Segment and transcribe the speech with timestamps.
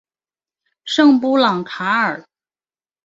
[0.83, 2.25] 圣布朗卡尔。